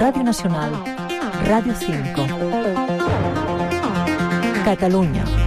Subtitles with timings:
[0.00, 0.72] Radio Nacional,
[1.44, 2.24] Radio 5.
[4.64, 5.39] Catalunya.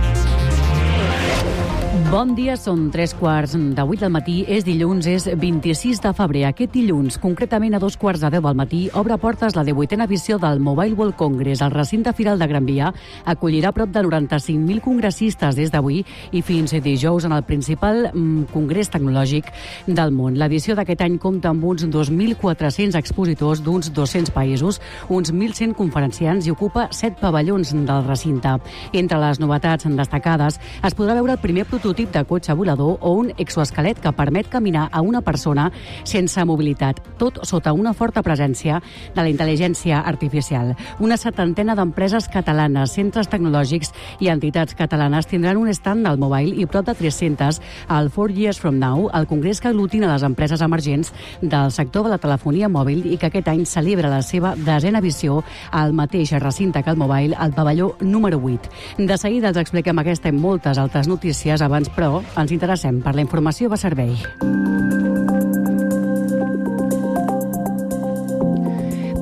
[2.13, 4.43] Bon dia, són tres quarts de vuit del matí.
[4.45, 6.43] És dilluns, és 26 de febrer.
[6.45, 10.37] Aquest dilluns, concretament a dos quarts de deu del matí, obre portes la 18a edició
[10.37, 11.63] del Mobile World Congress.
[11.65, 12.91] El recinte firal de Gran Via
[13.25, 18.93] acollirà prop de 95.000 congressistes des d'avui i fins dijous en el principal mm, congrés
[18.93, 19.49] tecnològic
[19.87, 20.37] del món.
[20.37, 24.77] L'edició d'aquest any compta amb uns 2.400 expositors d'uns 200 països,
[25.09, 28.53] uns 1.100 conferenciants i ocupa 7 pavellons del recinte.
[28.93, 33.11] Entre les novetats destacades es podrà veure el primer prototip prototip de cotxe volador o
[33.13, 35.71] un exoesquelet que permet caminar a una persona
[36.03, 38.81] sense mobilitat, tot sota una forta presència
[39.15, 40.75] de la intel·ligència artificial.
[40.99, 46.65] Una setantena d'empreses catalanes, centres tecnològics i entitats catalanes tindran un stand del mobile i
[46.65, 51.13] prop de 300 al 4 Years From Now, el congrés que aglutina les empreses emergents
[51.41, 55.43] del sector de la telefonia mòbil i que aquest any celebra la seva desena edició
[55.71, 58.69] al mateix recinte que el mobile, al pavelló número 8.
[58.97, 63.23] De seguida els expliquem aquesta i moltes altres notícies abans però ens interessem per la
[63.25, 64.15] informació va servei.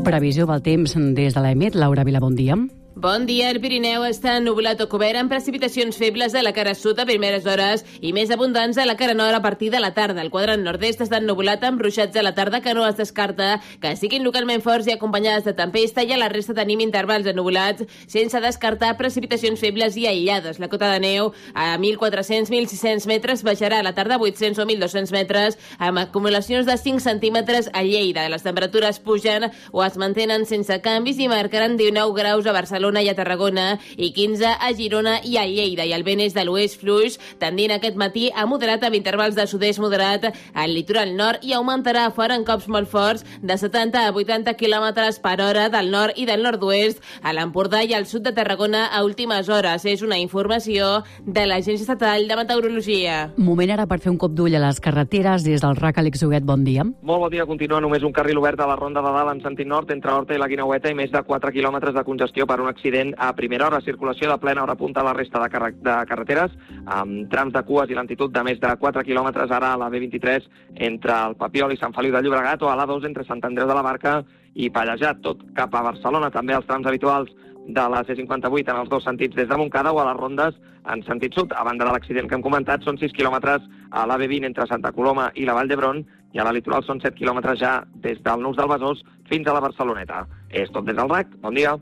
[0.02, 2.58] Previsió del temps des de l'EMET, Laura Vila, bon dia.
[3.02, 3.47] Bon dia.
[3.49, 7.47] El Pirineu està ennubulat o cobert amb precipitacions febles a la cara sud a primeres
[7.49, 10.21] hores i més abundants a la cara nord a partir de la tarda.
[10.21, 13.95] El quadrant nord-est està ennubulat amb ruixats a la tarda que no es descarta que
[13.97, 18.38] siguin localment forts i acompanyades de tempesta i a la resta tenim intervals ennubulats sense
[18.45, 20.61] descartar precipitacions febles i aïllades.
[20.61, 25.16] La cota de neu a 1.400-1.600 metres baixarà a la tarda a 800 o 1.200
[25.17, 28.29] metres amb acumulacions de 5 centímetres a Lleida.
[28.29, 33.02] Les temperatures pugen o es mantenen sense canvis i marcaran 19 graus a Barcelona Barcelona
[33.06, 33.66] i a Tarragona
[33.97, 35.86] i 15 a Girona i a Lleida.
[35.86, 39.45] I el vent és de l'oest fluix, tendint aquest matí a moderat amb intervals de
[39.47, 44.12] sud-est moderat al litoral nord i augmentarà fora en cops molt forts de 70 a
[44.12, 44.92] 80 km
[45.23, 49.03] per hora del nord i del nord-oest a l'Empordà i al sud de Tarragona a
[49.06, 49.85] últimes hores.
[49.85, 53.31] És una informació de l'Agència Estatal de Meteorologia.
[53.38, 56.44] Moment ara per fer un cop d'ull a les carreteres des del RAC Àlex Huguet.
[56.44, 56.84] Bon dia.
[56.84, 57.47] Molt bon dia.
[57.47, 60.35] Continua només un carril obert a la Ronda de Dalt en sentit nord entre Horta
[60.35, 62.81] i la Guinaueta i més de 4 quilòmetres de congestió per un accident
[63.18, 66.52] a primera hora, circulació de plena hora punta a la resta de, car de carreteres,
[66.86, 70.47] amb trams de cues i lentitud de més de 4 quilòmetres ara a la B23
[70.90, 73.78] entre el Papiol i Sant Feliu de Llobregat o a l'A2 entre Sant Andreu de
[73.78, 74.24] la Barca
[74.56, 77.30] i Pallejat, tot cap a Barcelona, també els trams habituals
[77.68, 80.58] de la C58 en els dos sentits des de Montcada o a les rondes
[80.91, 81.53] en sentit sud.
[81.56, 85.30] A banda de l'accident que hem comentat, són 6 quilòmetres a l'AB20 entre Santa Coloma
[85.36, 86.02] i la Vall d'Hebron
[86.34, 89.53] i a la litoral són 7 quilòmetres ja des del Nus del Besòs fins a
[89.53, 90.25] la Barceloneta.
[90.50, 91.38] És tot des del RAC.
[91.44, 91.78] Bon dia.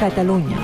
[0.00, 0.58] Catalunya.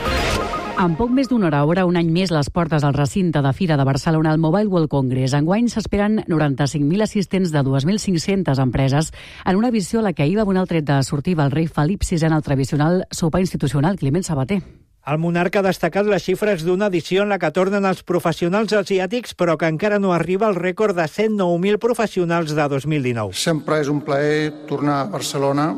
[0.79, 3.75] En poc més d'una hora obre un any més les portes del recinte de Fira
[3.77, 5.33] de Barcelona al Mobile World Congress.
[5.35, 9.11] Enguany s'esperen 95.000 assistents de 2.500 empreses
[9.45, 11.67] en una visió a la que ahir va donar el tret de sortir el rei
[11.67, 14.61] Felip VI en el tradicional sopar institucional Climent Sabater.
[15.09, 19.35] El monarca ha destacat les xifres d'una edició en la que tornen els professionals asiàtics,
[19.35, 23.35] però que encara no arriba al rècord de 109.000 professionals de 2019.
[23.35, 25.73] Sempre és un plaer tornar a Barcelona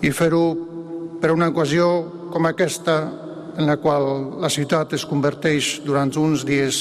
[0.00, 0.69] i fer-ho
[1.20, 1.86] per una ocasió
[2.32, 2.96] com aquesta
[3.58, 6.80] en la qual la ciutat es converteix durant uns dies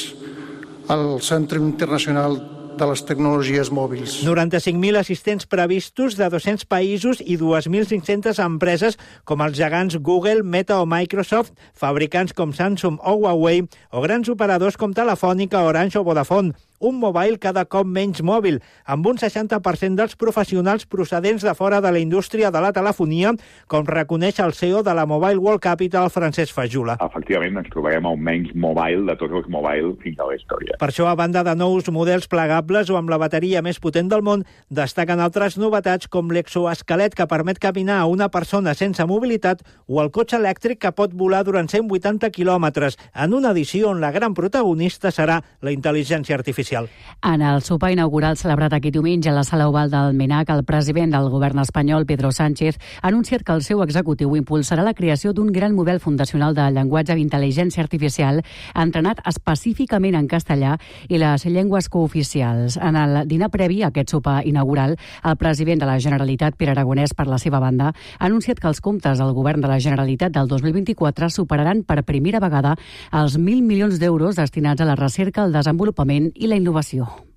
[0.89, 2.39] al centre internacional
[2.79, 4.21] de les tecnologies mòbils.
[4.23, 8.95] 95.000 assistents previstos de 200 països i 2.500 empreses
[9.27, 14.79] com els gegants Google, Meta o Microsoft, fabricants com Samsung o Huawei o grans operadors
[14.79, 20.15] com Telefònica, Orange o Vodafone un mobile cada cop menys mòbil, amb un 60% dels
[20.19, 23.33] professionals procedents de fora de la indústria de la telefonia,
[23.67, 26.97] com reconeix el CEO de la Mobile World Capital, Francesc Fajula.
[27.03, 30.79] Efectivament, ens trobarem el menys mobile de tots els mobile fins a la història.
[30.79, 34.23] Per això, a banda de nous models plegables o amb la bateria més potent del
[34.23, 39.99] món, destaquen altres novetats com l'exoesquelet que permet caminar a una persona sense mobilitat o
[40.01, 44.33] el cotxe elèctric que pot volar durant 180 quilòmetres, en una edició on la gran
[44.33, 46.89] protagonista serà la intel·ligència artificial oficial.
[47.21, 51.11] En el sopar inaugural celebrat aquest diumenge a la sala oval del MENAC, el president
[51.11, 55.51] del govern espanyol, Pedro Sánchez, ha anunciat que el seu executiu impulsarà la creació d'un
[55.51, 58.39] gran model fundacional de llenguatge d'intel·ligència artificial
[58.73, 60.77] entrenat específicament en castellà
[61.09, 62.77] i les llengües cooficials.
[62.77, 67.13] En el dinar previ a aquest sopar inaugural, el president de la Generalitat, Pere Aragonès,
[67.13, 70.47] per la seva banda, ha anunciat que els comptes del govern de la Generalitat del
[70.47, 72.77] 2024 superaran per primera vegada
[73.11, 77.28] els 1.000 milions d'euros destinats a la recerca, el desenvolupament i la innovació.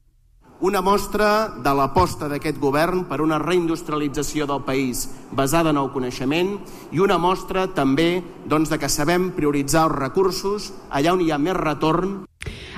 [0.63, 6.53] Una mostra de l'aposta d'aquest govern per una reindustrialització del país basada en el coneixement
[6.95, 11.41] i una mostra també doncs, de que sabem prioritzar els recursos allà on hi ha
[11.43, 12.21] més retorn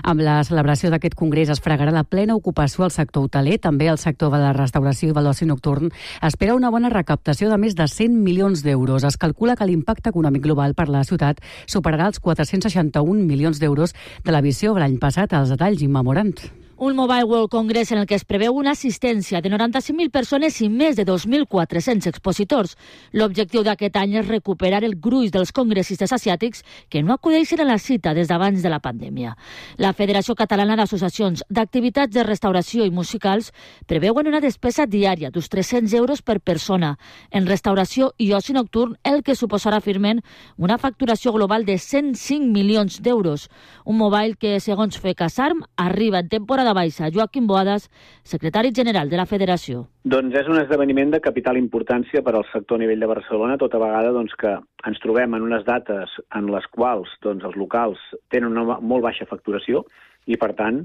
[0.01, 4.01] Amb la celebració d'aquest congrés es fregarà la plena ocupació al sector hoteler, també al
[4.01, 5.93] sector de la restauració i l'oci nocturn.
[6.25, 9.05] Espera una bona recaptació de més de 100 milions d'euros.
[9.05, 14.33] Es calcula que l'impacte econòmic global per la ciutat superarà els 461 milions d'euros de
[14.33, 15.33] la visió de l'any passat.
[15.33, 16.37] Els detalls immemorant.
[16.85, 20.67] Un Mobile World Congress en el que es preveu una assistència de 95.000 persones i
[20.69, 22.75] més de 2.400 expositors.
[23.17, 26.61] L'objectiu d'aquest any és recuperar el gruix dels congressistes asiàtics
[26.93, 29.33] que no acudeixen a la cita des d'abans de la pandèmia.
[29.81, 33.49] La Federació Catalana d'Associacions d'Activitats de Restauració i Musicals
[33.89, 36.99] preveuen una despesa diària d'uns 300 euros per persona
[37.31, 40.21] en restauració i oci nocturn, el que suposarà firment
[40.59, 43.49] una facturació global de 105 milions d'euros.
[43.87, 47.11] Un mobile que, segons FECASARM, arriba en temporada baixa.
[47.15, 47.89] Joaquim Boadas,
[48.27, 49.87] secretari general de la Federació.
[50.05, 53.81] Doncs és un esdeveniment de capital importància per al sector a nivell de Barcelona, tota
[53.83, 54.53] vegada doncs, que
[54.91, 58.03] ens trobem en unes dates en les quals doncs, els locals
[58.35, 59.87] tenen una molt baixa facturació
[60.27, 60.85] i, per tant,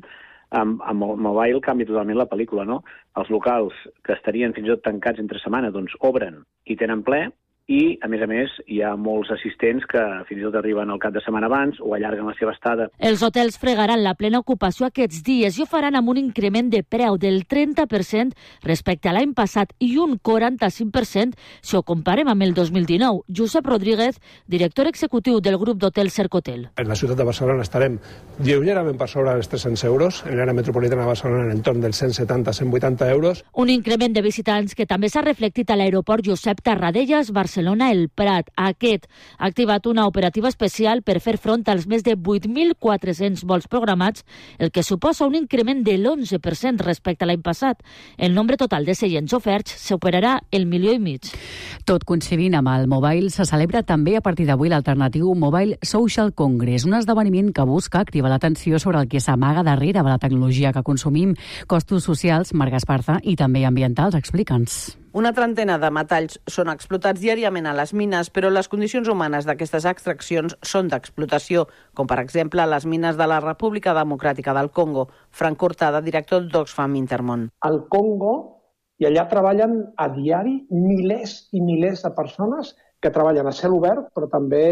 [0.55, 2.81] amb, amb el mobile canvia totalment la pel·lícula, no?
[3.19, 3.75] Els locals
[4.05, 7.27] que estarien fins i tot tancats entre setmana, doncs obren i tenen ple,
[7.69, 10.99] i, a més a més, hi ha molts assistents que fins i tot arriben al
[11.01, 12.87] cap de setmana abans o allarguen la seva estada.
[12.97, 16.81] Els hotels fregaran la plena ocupació aquests dies i ho faran amb un increment de
[16.81, 18.33] preu del 30%
[18.65, 23.21] respecte a l'any passat i un 45% si ho comparem amb el 2019.
[23.29, 24.17] Josep Rodríguez,
[24.49, 26.65] director executiu del grup d'hotels Cercotel.
[26.81, 27.99] En la ciutat de Barcelona estarem
[28.41, 33.13] lleugerament per sobre dels 300 euros, en l'àrea metropolitana de Barcelona en entorn dels 170-180
[33.13, 33.45] euros.
[33.53, 38.07] Un increment de visitants que també s'ha reflectit a l'aeroport Josep Tarradellas, Barcelona Barcelona El
[38.07, 38.47] Prat.
[38.55, 44.23] Aquest ha activat una operativa especial per fer front als més de 8.400 vols programats,
[44.59, 47.83] el que suposa un increment de l'11% respecte a l'any passat.
[48.17, 51.33] El nombre total de seients oferts superarà el milió i mig.
[51.83, 56.87] Tot coincidint amb el Mobile, se celebra també a partir d'avui l'alternatiu Mobile Social Congress,
[56.87, 60.85] un esdeveniment que busca activar l'atenció sobre el que s'amaga darrere de la tecnologia que
[60.87, 61.35] consumim,
[61.67, 64.95] costos socials, Marc Esparza, i també ambientals, explica'ns.
[65.11, 69.87] Una trentena de metalls són explotats diàriament a les mines, però les condicions humanes d'aquestes
[69.89, 71.63] extraccions són d'explotació,
[71.97, 75.07] com per exemple les mines de la República Democràtica del Congo.
[75.31, 77.47] Frank Cortada, director d'Oxfam Intermón.
[77.65, 78.35] Al Congo,
[79.01, 84.11] i allà treballen a diari milers i milers de persones que treballen a cel obert,
[84.13, 84.63] però també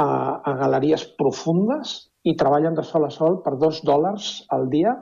[0.00, 0.08] a,
[0.48, 4.96] a galeries profundes i treballen de sol a sol per dos dòlars al dia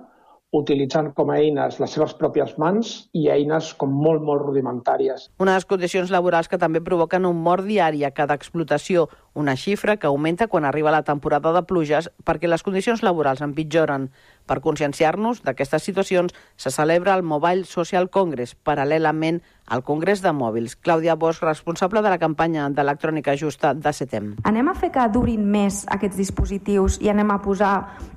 [0.59, 5.29] utilitzant com a eines les seves pròpies mans i eines com molt, molt rudimentàries.
[5.43, 10.09] Unes condicions laborals que també provoquen un mort diari a cada explotació, una xifra que
[10.09, 14.11] augmenta quan arriba la temporada de pluges perquè les condicions laborals empitjoren.
[14.47, 20.77] Per conscienciar-nos d'aquestes situacions, se celebra el Mobile Social Congress, paral·lelament al Congrés de Mòbils.
[20.79, 24.29] Clàudia Bosch, responsable de la campanya d'electrònica justa de SETEM.
[24.47, 27.73] Anem a fer que durin més aquests dispositius i anem a posar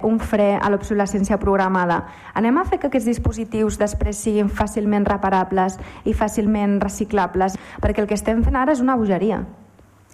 [0.06, 2.04] un fre a l'obsolescència programada.
[2.38, 8.12] Anem a fer que aquests dispositius després siguin fàcilment reparables i fàcilment reciclables, perquè el
[8.12, 9.42] que estem fent ara és una bogeria.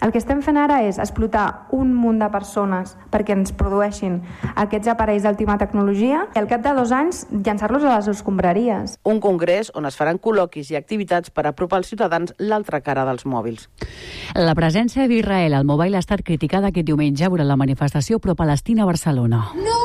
[0.03, 4.19] El que estem fent ara és explotar un munt de persones perquè ens produeixin
[4.59, 8.97] aquests aparells d'última tecnologia i al cap de dos anys llançar-los a les escombraries.
[9.07, 13.25] Un congrés on es faran col·loquis i activitats per apropar als ciutadans l'altra cara dels
[13.25, 13.69] mòbils.
[14.35, 18.91] La presència d'Israel al Mobile ha estat criticada aquest diumenge durant la manifestació pro-Palestina a
[18.91, 19.45] Barcelona.
[19.55, 19.84] No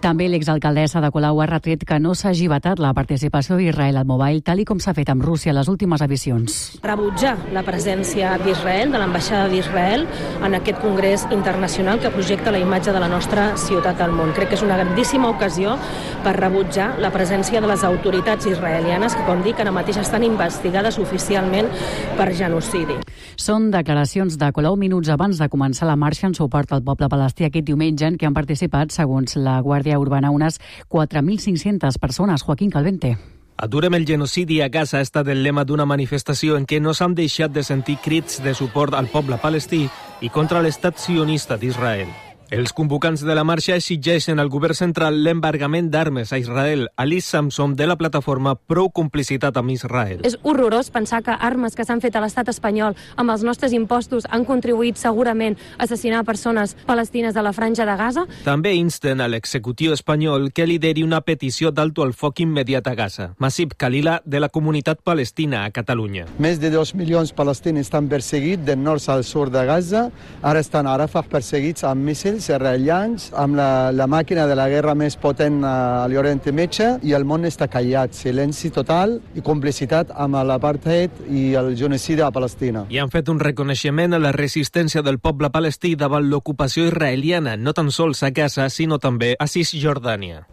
[0.00, 4.40] També l'exalcaldessa de Colau ha retret que no s'hagi vetat la participació d'Israel al Mobile,
[4.40, 6.54] tal i com s'ha fet amb Rússia a les últimes edicions.
[6.80, 10.06] Rebutjar la presència d'Israel, de l'ambaixada d'Israel,
[10.40, 14.32] en aquest congrés internacional que projecta la imatge de la nostra ciutat al món.
[14.32, 15.76] Crec que és una grandíssima ocasió
[16.24, 20.96] per rebutjar la presència de les autoritats israelianes que, com dic, ara mateix estan investigades
[20.96, 21.68] oficialment
[22.16, 22.96] per genocidi.
[23.36, 27.44] Són declaracions de Colau minuts abans de començar la marxa en suport al poble palestí
[27.44, 32.42] aquest diumenge en què han participat, segons la Guàrdia Urbana, unes 4.500 persones.
[32.42, 33.18] Joaquín Calvente.
[33.56, 37.14] Aturem el genocidi a Gaza ha estat el lema d'una manifestació en què no s'han
[37.14, 39.82] deixat de sentir crits de suport al poble palestí
[40.20, 42.08] i contra l'estat sionista d'Israel.
[42.50, 46.88] Els convocants de la marxa exigeixen al govern central l'embargament d'armes a Israel.
[46.98, 50.18] Alice Samson, de la plataforma Prou Complicitat amb Israel.
[50.26, 54.26] És horrorós pensar que armes que s'han fet a l'estat espanyol amb els nostres impostos
[54.26, 58.26] han contribuït segurament a assassinar persones palestines a la franja de Gaza.
[58.42, 63.28] També insten a l'executiu espanyol que lideri una petició d'alto al foc immediat a Gaza.
[63.38, 66.26] Massib Khalila, de la comunitat palestina a Catalunya.
[66.42, 70.08] Més de dos milions palestins estan perseguits del nord al sud de Gaza.
[70.42, 74.68] Ara estan a Arafah perseguits amb míssils míssils israelians, amb la, la màquina de la
[74.68, 80.10] guerra més potent a l'Orient Mitjà i el món està callat, silenci total i complicitat
[80.14, 82.86] amb l'apartheid i el genocidi a Palestina.
[82.88, 87.72] I han fet un reconeixement a la resistència del poble palestí davant l'ocupació israeliana, no
[87.72, 90.46] tan sols a Gaza, sinó també a Cisjordània.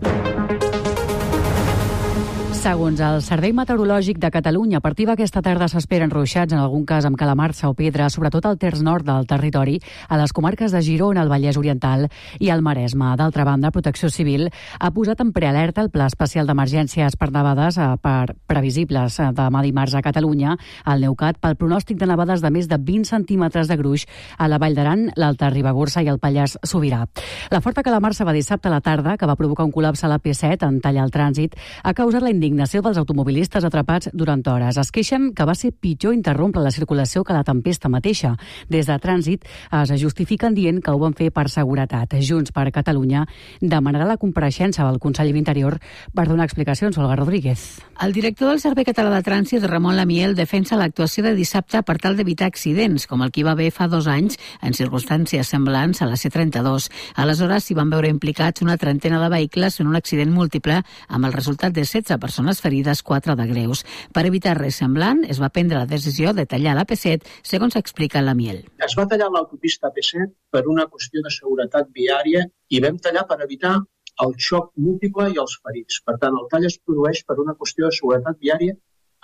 [2.67, 7.05] Segons el Servei Meteorològic de Catalunya, a partir d'aquesta tarda s'esperen ruixats, en algun cas
[7.07, 9.77] amb calamarsa o pedra, sobretot al terç nord del territori,
[10.11, 12.09] a les comarques de Girona, el Vallès Oriental
[12.43, 13.13] i el Maresme.
[13.15, 17.85] D'altra banda, Protecció Civil ha posat en prealerta el Pla Especial d'Emergències per nevades eh,
[18.03, 22.67] per previsibles eh, demà dimarts a Catalunya, al Neucat, pel pronòstic de nevades de més
[22.67, 24.03] de 20 centímetres de gruix
[24.35, 27.05] a la Vall d'Aran, l'Alta Ribagorça i el Pallars Sobirà.
[27.47, 30.19] La forta calamarsa va dissabte a la tarda, que va provocar un col·lapse a la
[30.19, 31.55] P7 en tallar el trànsit,
[31.87, 34.77] ha causat la indignació dels automobilistes atrapats durant hores.
[34.77, 38.35] Es queixen que va ser pitjor interrompre la circulació que la tempesta mateixa.
[38.69, 42.15] Des de trànsit es justifiquen dient que ho van fer per seguretat.
[42.21, 43.25] Junts per Catalunya
[43.61, 45.77] demanarà la compareixença del conseller d'Interior
[46.13, 46.97] per donar explicacions.
[46.97, 47.79] Olga Rodríguez.
[48.01, 52.17] El director del Servei Català de Trànsit, Ramon Lamiel, defensa l'actuació de dissabte per tal
[52.17, 56.09] d'evitar accidents, com el que hi va haver fa dos anys en circumstàncies semblants a
[56.09, 56.89] la C32.
[57.15, 61.33] Aleshores s'hi van veure implicats una trentena de vehicles en un accident múltiple amb el
[61.33, 63.83] resultat de 16 persones ferides, 4 de greus.
[64.15, 68.23] Per evitar res semblant, es va prendre la decisió de tallar la P7, segons explica
[68.23, 68.63] Lamiel.
[68.87, 73.41] Es va tallar l'autopista P7 per una qüestió de seguretat viària i vam tallar per
[73.43, 73.75] evitar
[74.23, 75.99] el xoc múltiple i els ferits.
[76.05, 78.73] Per tant, el tall es produeix per una qüestió de seguretat viària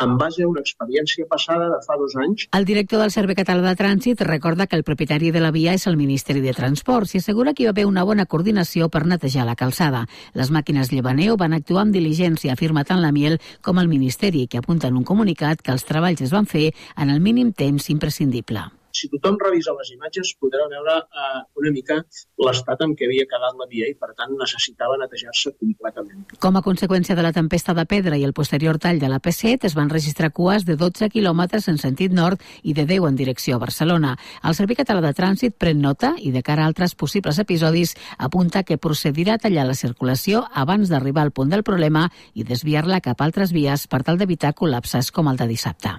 [0.01, 2.47] en base a una experiència passada de fa dos anys.
[2.51, 5.87] El director del Servei Català de Trànsit recorda que el propietari de la via és
[5.87, 9.47] el Ministeri de Transports i assegura que hi va haver una bona coordinació per netejar
[9.47, 10.05] la calçada.
[10.33, 14.61] Les màquines Llevaneo van actuar amb diligència, afirma tant la Miel com el Ministeri, que
[14.61, 18.69] apunta en un comunicat que els treballs es van fer en el mínim temps imprescindible
[18.93, 21.99] si tothom revisa les imatges podrà veure eh, una mica
[22.45, 26.25] l'estat en què havia quedat la via i, per tant, necessitava netejar-se completament.
[26.43, 29.65] Com a conseqüència de la tempesta de pedra i el posterior tall de la P7,
[29.69, 33.57] es van registrar cues de 12 quilòmetres en sentit nord i de 10 en direcció
[33.57, 34.15] a Barcelona.
[34.43, 38.63] El Servei Català de Trànsit pren nota i, de cara a altres possibles episodis, apunta
[38.63, 43.21] que procedirà a tallar la circulació abans d'arribar al punt del problema i desviar-la cap
[43.21, 45.97] a altres vies per tal d'evitar col·lapses com el de dissabte.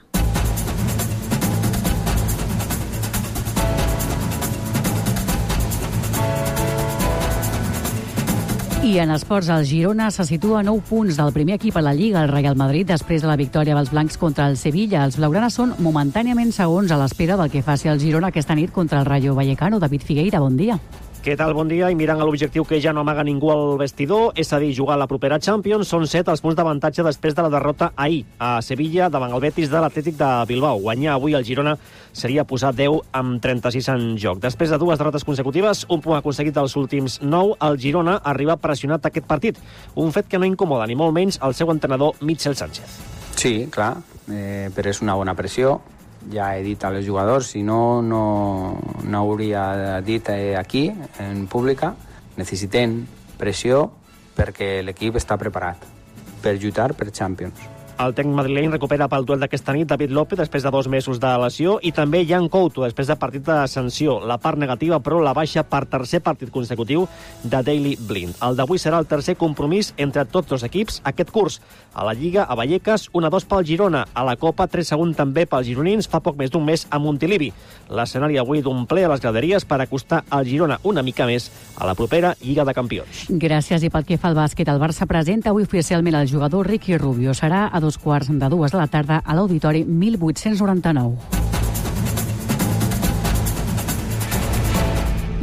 [8.85, 11.95] I en esports, el Girona se situa a 9 punts del primer equip a la
[11.97, 15.07] Lliga, el Real Madrid, després de la victòria dels blancs contra el Sevilla.
[15.09, 19.01] Els blaugranes són momentàniament segons a l'espera del que faci el Girona aquesta nit contra
[19.01, 19.81] el Rayo Vallecano.
[19.81, 20.77] David Figueira, bon dia.
[21.25, 21.55] Què tal?
[21.57, 21.87] Bon dia.
[21.89, 24.99] I mirant a l'objectiu que ja no amaga ningú al vestidor, és a dir, jugar
[24.99, 28.59] a la propera Champions, són 7 els punts d'avantatge després de la derrota ahir a
[28.61, 30.83] Sevilla davant el Betis de l'Atlètic de Bilbao.
[30.85, 31.79] Guanyar avui el Girona
[32.13, 34.43] seria posar 10 amb 36 en joc.
[34.45, 39.09] Després de dues derrotes consecutives, un punt aconseguit dels últims 9, el Girona arriba pressionat
[39.09, 39.65] a aquest partit.
[39.97, 43.01] Un fet que no incomoda ni molt menys el seu entrenador Mitchell Sánchez.
[43.33, 43.95] Sí, clar,
[44.29, 45.79] eh, però és una bona pressió
[46.33, 50.87] ja he dit als jugadors, si no, no, no hauria dit eh, aquí,
[51.21, 51.95] en pública,
[52.37, 53.03] necessitem
[53.39, 53.87] pressió
[54.35, 55.85] perquè l'equip està preparat
[56.43, 57.74] per lluitar per Champions.
[57.95, 61.29] El tècnic madrileny recupera pel duel d'aquesta nit David López després de dos mesos de
[61.39, 64.17] lesió i també Jan Couto després de partit de sanció.
[64.27, 67.07] La part negativa, però, la baixa per tercer partit consecutiu
[67.45, 68.35] de Daily Blind.
[68.43, 71.61] El d'avui serà el tercer compromís entre tots dos equips aquest curs.
[71.95, 74.03] A la Lliga, a Vallecas, 1-2 pel Girona.
[74.13, 77.53] A la Copa, 3 segon també pels gironins fa poc més d'un mes a Montilivi.
[77.95, 81.47] L'escenari avui d'un ple a les graderies per acostar el Girona una mica més
[81.79, 83.29] a la propera Lliga de Campions.
[83.31, 83.87] Gràcies.
[83.87, 87.39] I pel que fa al bàsquet, el Barça presenta avui oficialment el jugador Ricky Rubio.
[87.39, 91.43] Serà a dos quarts de dues de la tarda a l'Auditori 1899.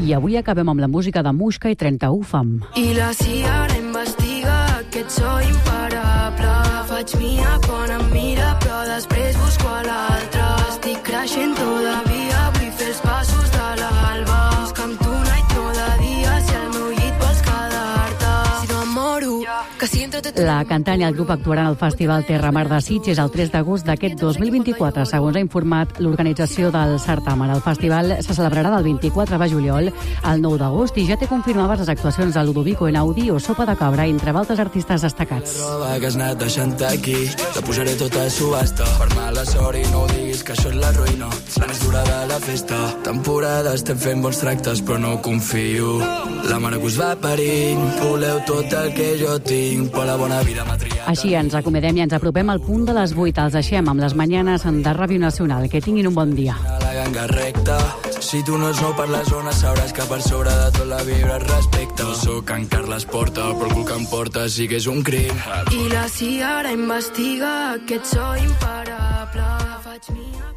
[0.02, 2.56] I avui acabem amb la música de Muixca i 31 Fam.
[2.74, 4.58] I la CIA investiga
[4.90, 6.56] que ets so imparable.
[6.90, 10.48] Faig mia quan em mira, però després busco a l'altre.
[10.72, 11.91] Estic creixent todavía,
[20.40, 23.86] La cantant i el grup actuaran al Festival Terra Mar de Sitges el 3 d'agost
[23.86, 27.52] d'aquest 2024, segons ha informat l'organització del certamen.
[27.52, 29.92] El festival se celebrarà del 24 de juliol
[30.24, 33.76] al 9 d'agost i ja té confirmades les actuacions de Ludovico Enaudi o Sopa de
[33.76, 35.58] Cabra, entre altres artistes destacats.
[35.60, 38.86] roba que has anat deixant aquí La posaré tota a subhasta.
[38.98, 41.28] Per mala sort i no diguis que això és la ruïna.
[41.60, 42.80] La més dura de la festa.
[43.04, 46.00] Temporada estem fent bons tractes però no confio.
[46.50, 50.42] La mare que us va parint Voleu tot el que jo tinc per la bona
[50.44, 53.42] vida m'ha triat Així ens acomodem i ens apropem al punt de les 8.
[53.46, 55.68] Els deixem amb les manyanes de Ràdio Nacional.
[55.70, 56.56] Que tinguin un bon dia.
[56.82, 57.78] la ganga recta
[58.22, 61.02] Si tu no ets nou per la zona, sabràs que per sobre de tot la
[61.04, 62.04] vibra es respecta.
[62.04, 65.02] No sóc en Carles Porta, però el cul que em porta sí que és un
[65.04, 65.36] crim.
[65.72, 69.48] I la CIA ara investiga que ets so imparable.
[69.84, 70.54] Faig mia